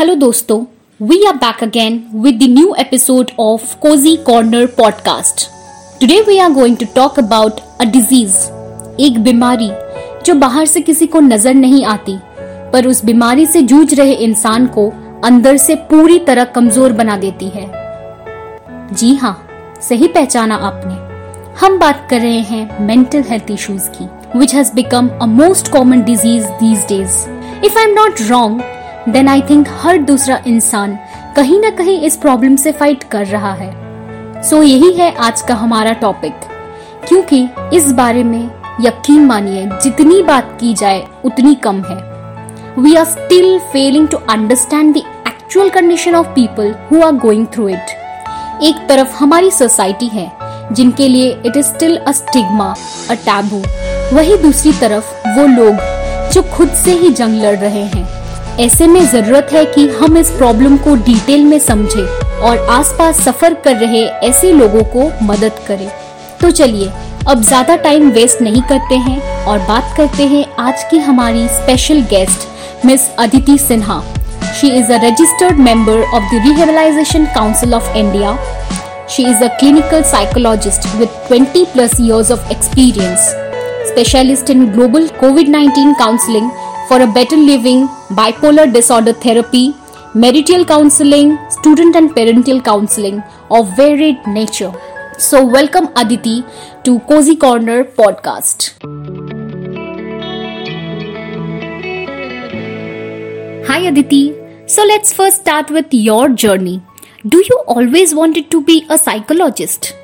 [0.00, 0.56] Hello दोस्तों,
[1.00, 5.42] we are back again with the new episode of Cozy Corner podcast.
[6.02, 8.36] Today we are going to talk about a disease,
[9.00, 9.68] एक बीमारी
[10.26, 12.16] जो बाहर से किसी को नज़र नहीं आती
[12.72, 14.88] पर उस बीमारी से जूझ रहे इंसान को
[15.24, 17.68] अंदर से पूरी तरह कमज़ोर बना देती है।
[18.94, 19.36] जी हाँ
[19.88, 20.94] सही पहचाना आपने।
[21.60, 24.08] हम बात कर रहे हैं मेंटल हेल्थ इश्यूज़ की
[24.38, 27.24] which has become a most common disease these days
[27.66, 28.69] if I am not wrong
[29.08, 30.98] then I think हर दूसरा इंसान
[31.36, 33.70] कहीं ना कहीं इस प्रॉब्लम से फाइट कर रहा है।
[34.42, 36.32] सो so, यही है आज का हमारा टॉपिक
[37.08, 41.96] क्योंकि इस बारे में यकीन मानिए जितनी बात की जाए उतनी कम है।
[42.78, 47.68] We are still failing to understand the actual condition of people who are going through
[47.68, 47.96] it
[48.62, 50.30] एक तरफ़ हमारी सोसाइटी है
[50.72, 52.74] जिनके लिए it is still a stigma
[53.10, 53.62] a taboo
[54.16, 58.19] वही दूसरी तरफ़ वो लोग जो खुद से ही जंग लड़ रहे हैं।
[58.60, 62.02] ऐसे में ज़रूरत है कि हम इस प्रॉब्लम को डिटेल में समझें
[62.48, 65.88] और आसपास सफ़र कर रहे ऐसे लोगों को मदद करें।
[66.40, 66.90] तो चलिए
[67.28, 72.02] अब ज़्यादा टाइम वेस्ट नहीं करते हैं और बात करते हैं आज की हमारी special
[72.10, 74.00] guest miss Aditi Sinha
[74.60, 78.38] she is a registered member of the rehabilitation council of India
[79.12, 83.24] She is a clinical psychologist with 20 plus years of experience,
[83.88, 86.52] specialist in global COVID 19 counseling
[86.90, 87.86] for a better living,
[88.18, 89.72] bipolar disorder therapy,
[90.12, 94.72] marital counseling, student and parental counseling of varied nature.
[95.16, 96.42] So, welcome Aditi
[96.82, 98.72] to Cozy Corner podcast.
[103.68, 104.34] Hi Aditi.
[104.66, 106.82] So, let's first start with your journey.
[107.24, 109.94] Do you always wanted to be a psychologist?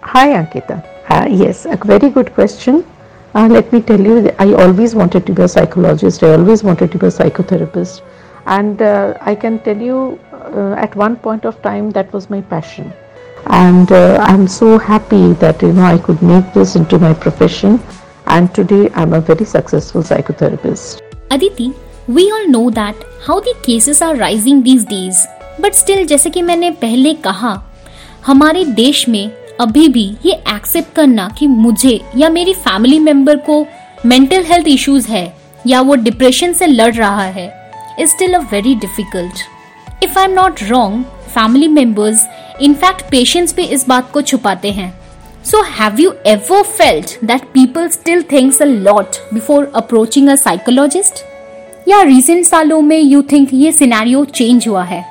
[0.00, 0.84] Hi, Ankita.
[1.08, 2.84] Uh, yes, a very good question.
[3.37, 6.23] Uh, let me tell you, I always wanted to be a psychologist.
[6.23, 8.01] I always wanted to be a psychotherapist.
[8.45, 12.41] And uh, I can tell you, uh, at one point of time, that was my
[12.41, 12.93] passion.
[13.47, 17.79] And uh, I'm so happy that, you know, I could make this into my profession.
[18.27, 21.01] And today, I'm a very successful psychotherapist.
[21.31, 21.73] Aditi,
[22.07, 22.95] we all know that
[23.25, 25.25] how the cases are rising these days
[25.61, 27.51] but still जैसे कि मैंने पहले कहा
[28.25, 33.64] हमारे देश में अभी भी ये एक्सेप्ट करना कि मुझे या मेरी फैमिली मेंबर को
[34.06, 35.32] मेंटल हेल्थ इश्यूज़ है
[35.66, 37.46] या वो डिप्रेशन से लड़ रहा है
[38.00, 41.04] is still a very difficult if I am not wrong
[41.34, 42.26] family members
[42.62, 44.92] in fact patients भी इस बात को छुपाते हैं.
[45.44, 51.24] So have you ever felt that people still thinks a lot before approaching a psychologist
[51.88, 55.04] या रिसेंट सालों में you think ये सिनेरियो चेंज हुआ है?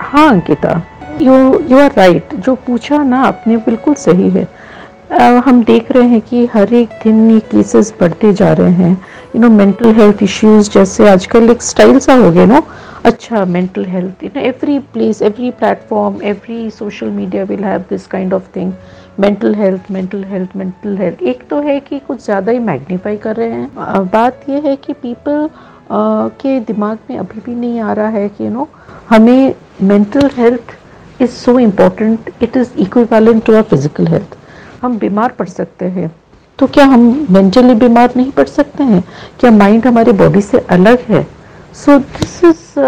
[0.00, 0.80] हाँ Ankita.
[1.22, 1.34] You
[1.70, 6.20] you are right जो पूछा ना आपने बिल्कुल सही है। uh, हम देख रहे हैं
[6.20, 8.92] कि हर एक दिन ये केसेस बढ़ते जा रहे हैं।
[9.34, 12.62] You know mental health issues जैसे आजकल एक स्टाइल सा हो गया ना।
[13.04, 18.06] अच्छा mental health you know every place every platform every social media will have this
[18.06, 18.72] kind of thing
[19.20, 23.36] mental health mental health mental health एक तो है कि कुछ ज़्यादा ही मैग्नीफाई कर
[23.36, 25.48] रहे हैं। बात यह है कि पीपल
[25.92, 28.68] के दिमाग में अभी भी नहीं आ रहा है कि यू नो
[29.08, 30.76] हमें mental health
[31.20, 34.36] is so important it is equivalent to our physical health
[34.82, 36.10] हम बीमार पड़ सकते हैं।
[36.58, 39.02] तो क्या हम मेंटली बीमार नहीं पड़ सकते हैं?
[39.40, 41.26] क्या माइंड हमारे बॉडी से अलग है?
[41.74, 42.80] So this is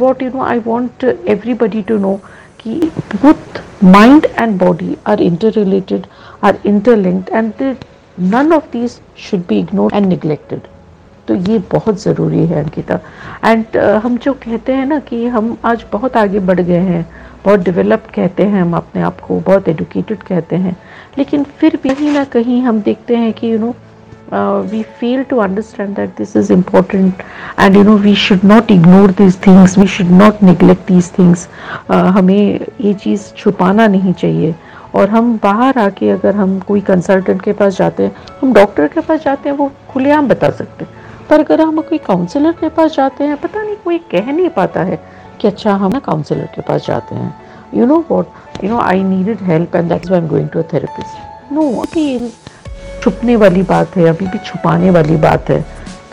[0.00, 2.14] what you know I want everybody to know
[2.60, 2.80] कि
[3.14, 5.22] both mind and body are
[5.52, 6.06] interrelated
[6.44, 7.76] are interlinked and
[8.34, 10.60] none of these should be ignore and neglected.
[11.28, 12.98] तो ये बहुत ज़रूरी है अंकिता।
[13.44, 17.04] एंड uh, हम जो कहते हैं ना कि हम आज बहुत आगे बढ़ गए हैं।
[17.48, 20.76] बहुत डेवलप्ड कहते हैं, हम अपने आप को बहुत एडुकेटेड कहते हैं।
[21.18, 23.74] लेकिन फिर भी कहीं ना कहीं हम देखते हैं कि you know
[24.62, 27.22] we fail to understand that this is important
[27.60, 31.48] and you know we should not ignore this things we should not neglect these things
[31.90, 34.54] हमें ये चीज़ छुपाना नहीं चाहिए।
[34.94, 39.00] और हम बाहर आके अगर हम कोई कंसल्टेंट के पास जाते हैं, हम डॉक्टर के
[39.00, 40.92] पास जाते हैं, वो खुलेआम बता सकते हैं।
[41.30, 44.82] पर अगर हम कोई काउंसलर के पास जाते हैं, पता नहीं कोई कह नहीं पाता
[44.82, 45.00] है।
[45.40, 47.34] कि अच्छा हम ना काउंसलर के पास जाते हैं।
[47.74, 50.62] You know what you know I needed help and that's I am going to a
[50.72, 52.18] therapist no अभी
[53.02, 55.60] छुपने वाली बात है अभी भी छुपाने वाली बात है।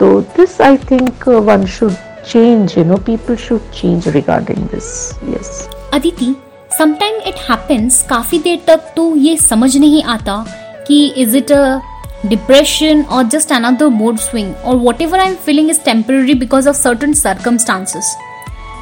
[0.00, 1.92] तो this I think one should
[2.30, 4.94] change you know people should change regarding this
[5.34, 6.34] yes Aditi
[6.78, 10.44] sometime it happens काफ़ी देर तक तो ये समझ नहीं आता
[10.86, 11.80] कि is it a
[12.28, 17.12] depression, or just another mood swing, or whatever I'm feeling is temporary because of certain
[17.18, 18.08] circumstances.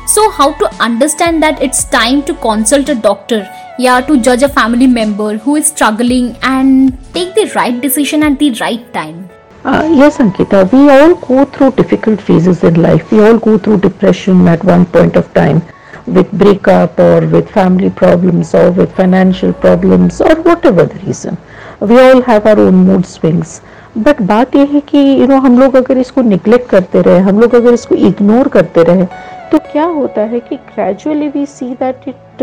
[0.06, 3.49] So, how to understand that it's time to consult a doctor,
[3.79, 8.39] yeah, to judge a family member who is struggling and take the right decision at
[8.39, 9.31] the right time?
[9.65, 13.11] Uh, yes, Ankita, we all go through difficult phases in life.
[13.11, 15.62] We all go through depression at one point of time
[16.07, 21.39] with breakup or with family problems or with financial problems or whatever the reason.
[21.81, 23.62] We all have our own mood swings.
[23.97, 27.41] But बात यह है कि you no हम लोग अगर इसको neglect करते रहे हम
[27.41, 29.07] लोग अगर इसको इग्नोर करते रहे
[29.55, 32.43] तो क्या होता है कि gradually we see that it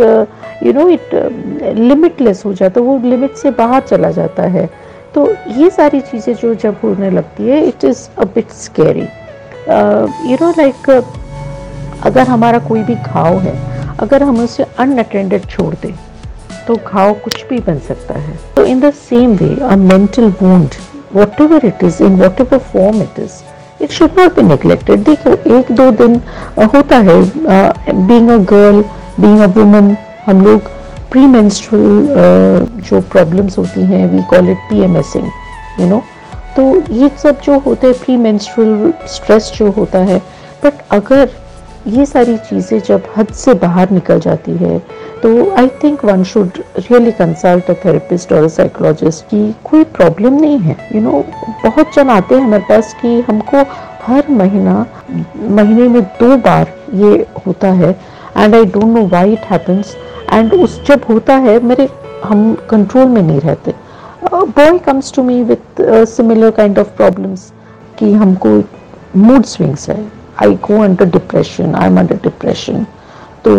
[0.66, 1.10] you know it
[1.78, 4.66] limitless हो जाता है, वो लिमिट से बाहर चला जाता है।
[5.16, 5.28] तो
[5.58, 9.08] ये सारी चीज़ें जो जब होने लगती है it is a bit scary
[10.30, 10.90] you know like
[12.04, 13.56] अगर हमारा कोई भी घाव है,
[14.00, 15.94] अगर हम उसे अनअटेंडेड छोड़ दें
[16.68, 20.81] तो घाव कुछ भी बन सकता है। तो in the same way a mental wound
[21.42, 23.42] whatever it is in whatever form it is
[23.81, 26.22] it should not be neglected देखो एक दो दिन
[26.75, 27.22] होता है
[28.07, 28.83] being a girl
[29.19, 29.95] being a woman
[30.25, 30.69] हम लोग
[31.12, 34.57] प्री मेंस्ट्रुअल uh, जो प्रॉब्लम्स होती हैं we call it
[34.98, 35.30] PMSing
[35.80, 36.01] you know
[36.56, 36.63] तो
[36.94, 40.19] ये सब जो होते हैं प्री मेंस्ट्रुअल स्ट्रेस जो होता है
[40.63, 41.30] बट अगर
[41.88, 44.78] ये सारी चीज़ें जब हद से बाहर निकल जाती है
[45.22, 45.30] तो
[45.60, 50.75] I think one should really consult a therapist और साइकोलॉजिस्ट की कोई प्रॉब्लम नहीं है।
[50.95, 51.24] यू you नो know,
[51.63, 53.63] बहुत जन आते हैं हमारे पास कि हमको
[54.06, 54.86] हर महीना
[55.38, 57.92] महीने में दो बार ये होता है
[58.38, 59.95] and I don't know why it happens
[60.33, 61.89] and उस जब होता है मेरे
[62.24, 63.74] हम कंट्रोल में नहीं रहते।
[64.33, 67.51] Boy comes to me with similar kind of problems
[68.00, 68.57] कि हमको
[69.18, 72.86] मूड स्विंग्स है। I go under depression I am under depression
[73.45, 73.56] तो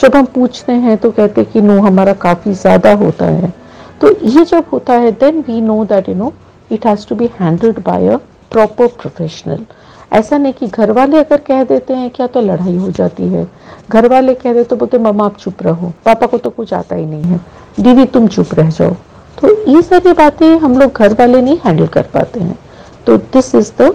[0.00, 3.52] जब हम पूछते हैं तो कहते हैं कि नो हमारा काफ़ी ज़्यादा होता है।
[4.00, 6.32] तो ये जब होता है then we know that you know
[6.72, 8.16] it has to be handled by a
[8.50, 9.64] proper professional
[10.12, 13.46] ऐसा नहीं कि घर वाले अगर कह देते हैं क्या तो लड़ाई हो जाती है।
[13.90, 16.96] घर वाले कह देते तो बोलते मम्मा, आप चुप रहो। पापा को तो कुछ आता
[16.96, 17.40] ही नहीं है।
[17.80, 18.94] दीदी, तुम चुप रह जाओ।
[19.38, 22.58] तो ये सारी बातें हम लोग घर वाले नहीं हैंडल कर पाते हैं।
[23.06, 23.90] तो this is the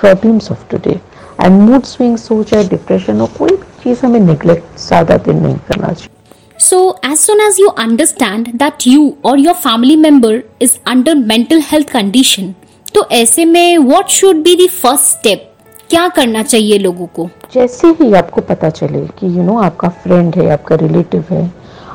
[0.00, 0.98] problems of today
[1.40, 5.56] and mood swings हो चाहे डिप्रेशन हो कोई भी चीज़ हमें निग्लेक्ट ज़्यादा दिन नहीं
[5.68, 6.18] करना चाहिए
[6.58, 11.62] So, as soon as you understand that you or your family member is under mental
[11.62, 12.52] health condition,
[12.94, 15.46] तो ऐसे में what should be the first step?
[15.90, 19.64] क्या करना चाहिए लोगों को जैसे ही आपको पता चले कि यू you नो know,
[19.64, 21.50] आपका फ्रेंड है आपका रिलेटिव है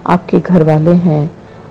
[0.08, 1.24] आपके घर वाले हैं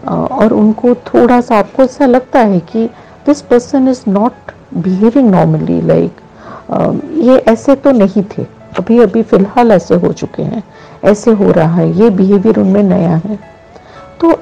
[0.07, 2.87] और उनको थोड़ा सा आपको ऐसा लगता है कि
[3.27, 6.21] this person is not behaving normally like
[6.71, 8.43] ये ऐसे तो नहीं थे।
[8.79, 10.63] अभी अभी फ़िलहाल ऐसे हो चुके हैं।
[11.05, 13.39] ऐसे हो रहा है। ये बिहेवियर उनमें नया है।
[14.21, 14.33] तो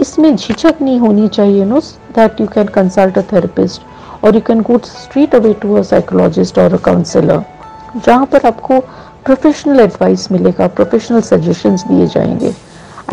[0.00, 1.80] इसमें झिझक नहीं होनी चाहिए no
[2.16, 6.58] that you can consult a therapist और you can go straight away to a psychologist
[6.58, 7.42] और अ काउंसलर
[7.96, 8.80] जहाँ पर आपको
[9.24, 12.54] प्रोफेशनल एडवाइस मिलेगा प्रोफेशनल सजेशंस दिए जाएँगे।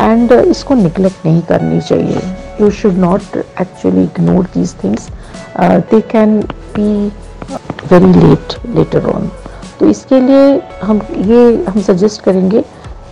[0.00, 2.20] एंड इसको निगलेक्ट नहीं करनी चाहिए।
[2.60, 5.08] You should not actually ignore these things
[5.60, 6.40] they can
[6.76, 7.12] be
[7.92, 9.30] very late later on
[9.80, 11.00] तो इसके लिए हम,
[11.30, 12.60] ये हम सजेस्ट करेंगे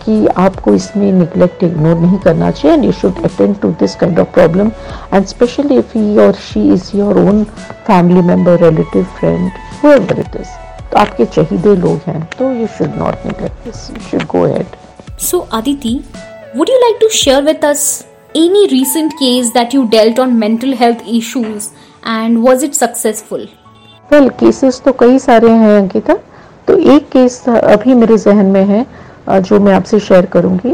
[0.05, 4.19] कि आपको इसमें निगलेक्ट इग्नोर नहीं करना चाहिए and you should attend to this kind
[4.19, 4.71] of problem
[5.13, 7.43] and specially if he और she is your own
[7.87, 9.51] family member relative friend
[9.83, 10.49] whoever it is
[10.91, 14.75] तो आपके चाहिए लोग हैं तो you should not neglect this you should go ahead.
[15.19, 15.99] So Aditi
[16.55, 17.83] would you like to share with us
[18.35, 21.71] any recent case that you dealt on mental health issues
[22.03, 23.45] and was it successful?
[24.11, 26.13] Well well, केसेस तो कई सारे हैं अंकिता।
[26.67, 28.85] तो एक case अभी मेरे जहन में है
[29.41, 30.73] जो मैं आपसे शेयर करूँगी।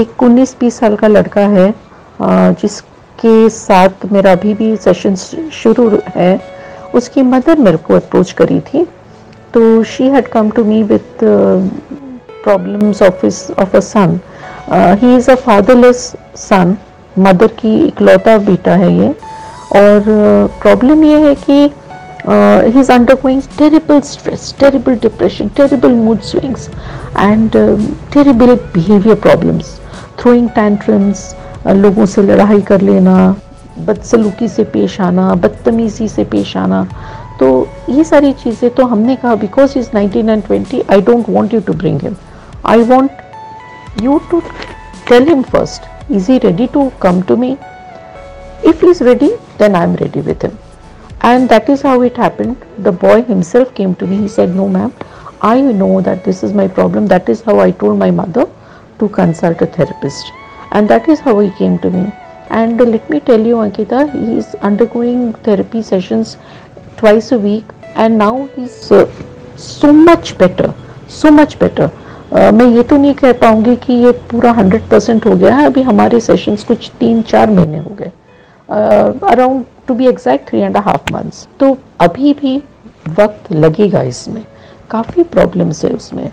[0.00, 1.72] एक उन्नीस बीस साल का लड़का है
[2.20, 5.14] जिसके साथ मेरा अभी भी सेशन
[5.62, 6.40] शुरू है।
[6.94, 8.84] उसकी मदर मेरे को अप्रोच करी थी।
[9.54, 13.24] तो she had come to me with problems of
[13.60, 14.18] of a son
[15.00, 16.04] he is a fatherless
[16.38, 16.76] son
[17.18, 20.02] mother की इकलौता बेटा है ये। और
[20.62, 21.70] प्रॉब्लम uh, ये है कि
[22.25, 26.69] uh, he's undergoing terrible stress, terrible depression, terrible mood swings,
[27.15, 29.79] and um, terrible behavior problems,
[30.17, 31.33] throwing tantrums,
[31.65, 33.15] uh, लोगों से लड़ाई कर लेना
[33.87, 36.83] बदसलूकी से पेश आना बदतमीज़ी से पेश आना
[37.39, 37.47] तो
[37.89, 41.59] ये सारी चीज़ें तो हमने कहा because is nineteen and twenty I don't want you
[41.67, 42.15] to bring him
[42.67, 44.41] I want you to
[45.09, 47.55] tell him first is he ready to come to me
[48.63, 50.57] if he is ready then i am ready with him
[51.23, 54.67] and that is how it happened the boy himself came to me he said no
[54.67, 54.93] ma'am
[55.41, 58.45] i know that this is my problem that is how i told my mother
[58.99, 60.31] to consult a therapist
[60.71, 62.05] and that is how he came to me
[62.49, 66.37] and let me tell you ankita he is undergoing therapy sessions
[66.97, 69.05] twice a week and now he's uh,
[69.55, 70.73] so much better
[71.07, 71.91] so much better
[72.31, 75.65] Uh, मैं ये तो नहीं कह पाऊंगी कि ये पूरा hundred percent हो गया है
[75.65, 78.11] अभी हमारे सेशंस कुछ तीन चार महीने हो गए
[79.31, 82.56] around to be exact three and half months तो अभी भी
[83.18, 84.44] वक्त लगेगा इसमें।
[84.90, 86.30] काफ़ी प्रॉब्लम्स है उसमें।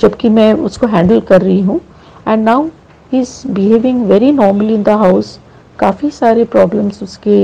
[0.00, 1.80] जबकि मैं उसको हैंडल कर रही हूँ।
[2.28, 2.66] And now
[3.12, 5.38] he is behaving very normally in the house
[5.78, 7.38] काफ़ी सारे प्रॉब्लम्स उसके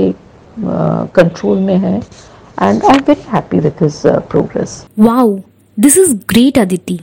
[0.57, 5.37] कंट्रोल में है। And I am very happy with his progress wow
[5.77, 6.99] this is great Aditi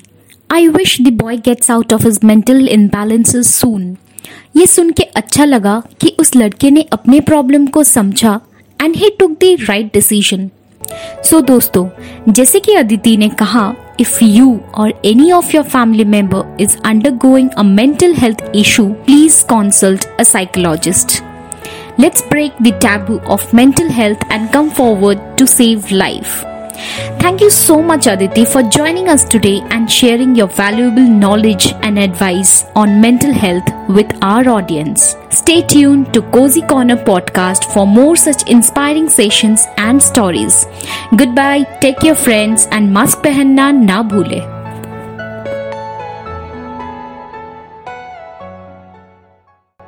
[0.50, 3.97] I wish the boy gets out of his mental imbalances soon
[4.57, 8.41] ये सुन के अच्छा लगा कि उस लड़के ने अपने प्रॉब्लम को समझा
[8.83, 10.50] and he took the right decision
[11.25, 11.88] so दोस्तों,
[12.29, 16.76] जैसे कि अदिति ने कहा इफ़ यू और any of your family member is
[17.19, 21.23] undergoing a mental health issue please consult a psychologist
[22.00, 26.51] let's break the taboo of mental health and come forward to save life
[27.23, 31.99] Thank you so much, Aditi, for joining us today and sharing your valuable knowledge and
[31.99, 35.17] advice on mental health with our audience.
[35.31, 40.67] Stay tuned to Cozy Corner podcast for more such inspiring sessions and stories.
[41.17, 44.51] Goodbye, take care, friends, and mask pehenna na bhule.